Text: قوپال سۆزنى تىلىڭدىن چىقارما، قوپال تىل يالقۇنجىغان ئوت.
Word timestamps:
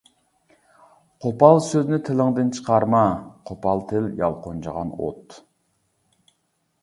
قوپال 1.25 1.59
سۆزنى 1.65 1.99
تىلىڭدىن 2.07 2.49
چىقارما، 2.59 3.03
قوپال 3.49 3.83
تىل 3.91 4.09
يالقۇنجىغان 4.21 4.95
ئوت. 5.05 5.37